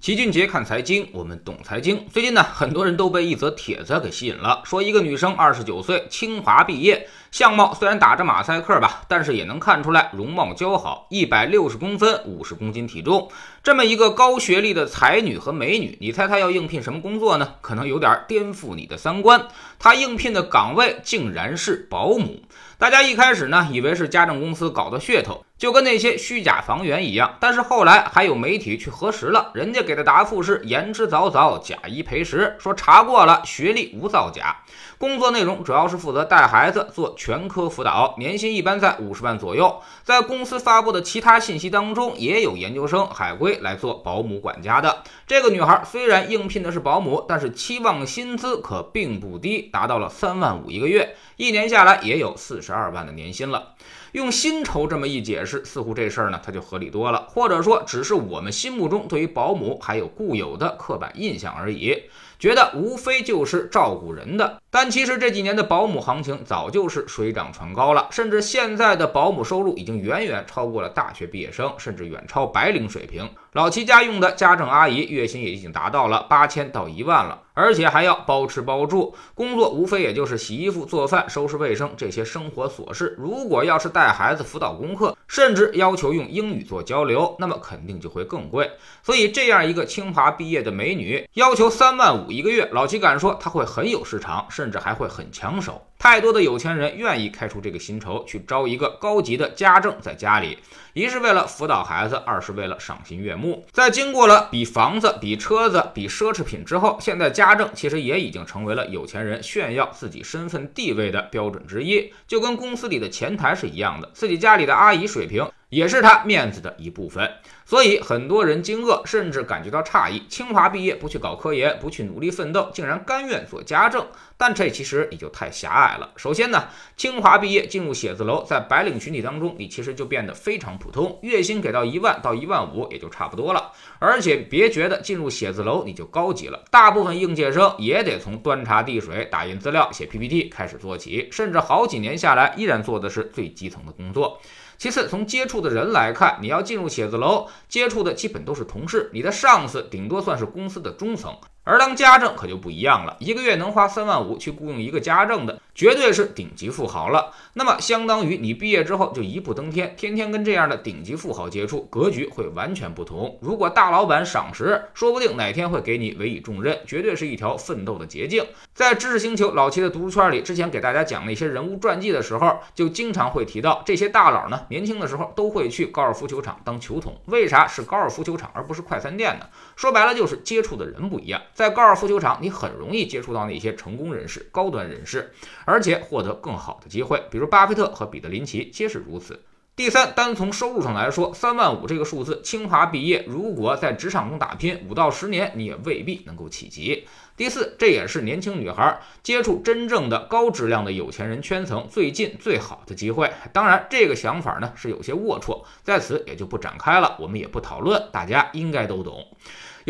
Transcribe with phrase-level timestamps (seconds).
[0.00, 2.06] 齐俊杰看财经，我们懂财经。
[2.10, 13.30] 最近呢，很多人都被一则帖子给吸引了，说一个女生二十九岁，清华毕业，相貌虽然打着马赛克吧，但是也能看出来容貌姣好，一百六十公分，五十公斤体重，
[13.62, 17.54] 这么一个高学历的才女和美女，你猜她要应聘什么工作呢？
[17.60, 19.46] 可能有点颠覆你的三观。
[19.78, 22.42] 她应聘的岗位竟然是保姆。
[22.78, 25.44] 大家一开始呢，以为是家政公司搞的噱头。
[25.58, 34.56] 就跟那些虚假房源一样，但是后来还有媒体去核实了，人家给的答复是言之凿凿，假一赔十，说查过了，学历无造假，
[34.96, 39.82] 工作内容主要是负责带孩子做全科辅导，年薪一般在五十万左右。
[40.02, 45.02] 在公司发布的其他信息当中，也有研究生、海归来做保姆管家的。
[45.26, 53.74] 这个女孩虽然应聘的是保姆，但是期望薪资可并不低，达到了三万五一个月，一年下来也有四十二万的年薪了。
[54.12, 62.02] 用薪酬这么一解释，似乎这事儿呢，它就合理多了，或者说，只是我们心目中对于保姆还有固有的刻板印象而已。
[62.38, 73.28] 觉得无非就是照顾人的，但其实这几年的保姆行情早就是水涨船高了，甚至现在的保姆收入已经远远超过了大学毕业生，甚至远超白领水平。
[73.52, 83.16] 老齐家用的家政阿姨月薪也已经达到了八千到一万了，而且还要包吃包住，工作无非也就是洗衣服、做饭、收拾卫生这些生活琐事。
[83.18, 88.70] 如果要是带孩子辅导功课，甚至要求用英语做交流，那么肯定就会更贵。
[89.02, 92.30] 所以这样一个清华毕业的美女，要求三万五。
[92.30, 95.89] 一个月，老齐敢说她会很有市场，甚至还会很抢手。
[96.00, 100.56] 太多的有钱人愿意开出这个薪酬去招一个高级的家政在家里，
[100.94, 103.66] 一是为了辅导孩子，二是为了赏心悦目。
[103.70, 115.46] 在经过了比房子、比车子、比奢侈品之后，现在家政其实也已经成为了有钱人炫耀自己身份地位的标准之一，就跟公司里的前台是一样的，自己家里的阿姨水平。
[115.70, 117.30] 也是他面子的一部分，
[117.64, 124.04] 所以很多人惊愕，甚至感觉到诧异：清华毕业不去搞科研，不去努力奋斗，竟然甘愿做家政。
[124.36, 126.10] 但这其实也就太狭隘了。
[126.16, 126.64] 首先呢，
[126.96, 133.70] 清华毕业进入写字楼，在白领群体当中，你其实就变得非常普通，月薪给到一万到一万五也就差不多了。
[134.00, 144.40] 而且别觉得进入写字楼你就高级了，大部分应届生也得从端茶递水、打印资料、写 PPT 开始做起，甚至好几年下来，依然做的是最基层的工作。
[144.80, 151.36] 其次，从接触的人来看，你要进入写字楼，接触的基本都是同事，你的上司顶多算是公司的中层。
[151.62, 157.32] 而当家政可就不一样了，一个月能花三万五去雇佣一个家政的，绝对是顶级富豪了。
[157.52, 163.38] 那么，相当于你毕业之后就一步登天，天天跟这样的顶级富豪接触，格局会完全不同。
[163.42, 168.44] 如果大老板赏识，说不定哪天会给你委以重任，绝对是一条奋斗的捷径。
[168.72, 177.20] 在知识星球老七的读书圈里，之前给大家讲那些人物传记的时候，就经常会提到这些大佬呢，年轻的时候都会去高尔夫球场当球童。
[177.26, 179.46] 为啥是高尔夫球场而不是快餐店呢？
[179.76, 181.40] 说白了就是接触的人不一样。
[181.54, 185.32] 在高尔夫球场，你很容易接触到那些成功人士、高端人士，
[185.64, 187.22] 而且获得更好的机会。
[187.30, 189.40] 比如巴菲特和彼得林奇皆是如此。
[189.76, 197.06] 第三，单从收入上来说，三万五这个数字，清华毕业，如果在职场中打拼五到十年，你也未必能够企及。
[197.34, 203.32] 第四，这也是年轻女孩接触真正的高质量的有钱人圈层最近最好的机会。
[203.54, 209.26] 当然，这个想法呢是有些龌龊，在此也就不展开了，我们也不讨论，大家应该都懂。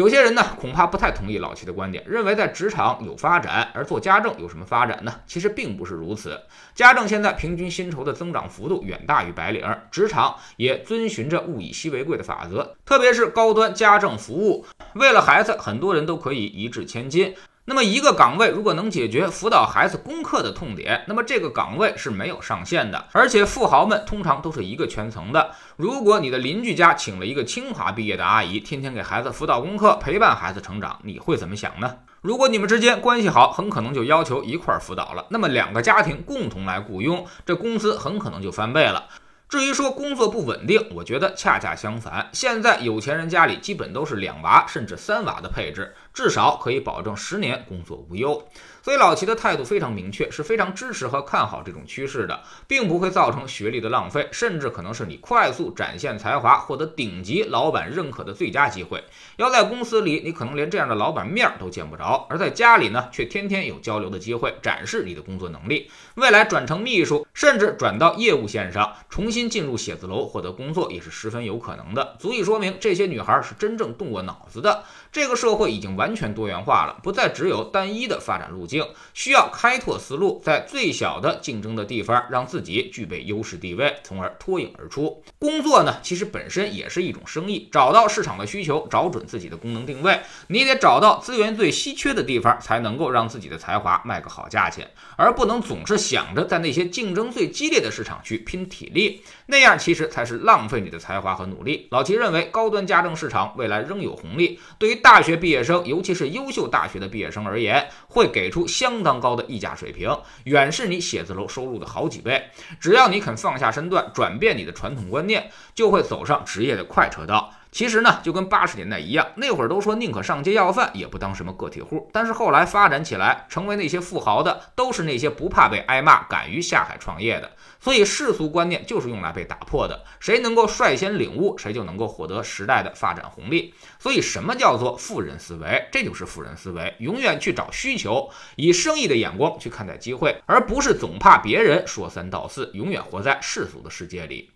[0.00, 5.12] 有些人呢，恐怕不太同意老齐的观点，认为在职场有发展，而做家政有什么发展呢？
[5.26, 6.40] 其实并不是如此。
[6.74, 17.34] 家政现在平均薪酬的增长幅度远大于白领，职场也遵循着物以稀为贵的法则，特别是高端家政服务，为了孩子，很多人都可以一掷千金。
[17.66, 23.06] 那么一个岗位如果能解决辅导孩子功课的痛点，那么这个岗位是没有上限的。
[23.12, 25.50] 而且富豪们通常都是一个圈层的。
[25.76, 31.98] 如果你的邻居家请了一个清华毕业的阿姨，天天给孩子辅导功课，陪伴孩子成长，你会怎么想呢？
[32.22, 35.26] 如果你们之间关系好，很可能就要求一块儿辅导了。
[35.28, 39.06] 那么两个家庭共同来雇佣，这工资很可能就翻倍了。
[39.50, 42.30] 至于说工作不稳定，我觉得恰恰相反。
[42.32, 48.46] 现在有钱人家里基本都是两娃甚至三娃的配置，至少可以保证十年工作无忧。
[48.80, 59.02] 所以老齐的态度非常明确，是非常支持和看好这种趋势的，并不会造成学历的浪费，甚至可能是你快速展现才华、获得顶级老板认可的最佳机会。
[59.36, 65.90] 要在公司里，你可能连这样的老板面都见不着；而在家里呢，却天天有交流的机会，展示你的工作能力。
[66.14, 72.16] 未来转成秘书，甚至转到业务线上，重新进入写字楼获得工作，也是十分有可能的。
[72.18, 74.84] 足以说明这些女孩是真正动过脑子的。
[75.12, 78.86] 这个社会已经完全多元化了，不再只有单一的发展路径。
[79.12, 85.22] 需要开拓思路，在最小的竞争的地方让自己具备优势地位，从而脱颖而出。
[85.38, 101.86] 工作呢，其实本身也是一种生意，找到市场的需求，找准自己的功能定位，你得找到资源最稀缺的地方，才能够让自己的才华卖个好价钱，而不能总是想着在那些竞争争最激烈的市场去拼体力，那样其实才是浪费你的才华和努力。
[101.90, 112.42] 老齐认为，高端家政市场未来仍有红利，对于大学毕业生，尤其是优秀大学的毕业生而言，会给出相当高的溢价水平，远是你写字楼收入的好几倍。
[112.80, 117.52] 只要你肯放下身段，转变你的传统观念，就会走上职业的快车道。
[117.72, 122.10] 其实呢，就跟八十年代一样，那会儿都说宁可上街要饭，也不当什么个体户。
[122.12, 127.52] 但是后来发展起来，成为那些富豪的，都是那些不怕被挨骂、敢于下海创业的。
[127.78, 130.04] 所以世俗观念就是用来被打破的。
[130.18, 133.72] 谁能够率先领悟，谁就能够获得时代的发展红利。
[133.98, 135.88] 所以什么叫做富人思维？
[135.92, 144.50] 这就是富人思维，永远去找需求，以生意的眼光去看待机会，而不是总怕别人说三道四，永远活在世俗的世界里。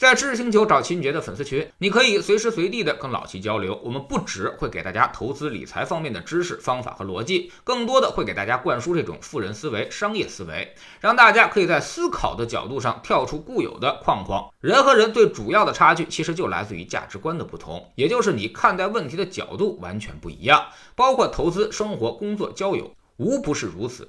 [0.00, 3.78] 在知识星球找秦杰的粉丝群，你可以随时随地的跟老齐交流。
[3.84, 14.48] 我们不只会给大家投资理财方面的知识、方法和逻辑，更多的会给大家灌输这种富人思维、商业思维，让大家可以在思考的角度上跳出固有的框框。
[14.62, 20.64] 人和人最主要的差距，其实就来自于价值观的不同，也就是你看待问题的角度完全不一样。
[20.96, 24.08] 包括投资、生活、工作、交友，无不是如此。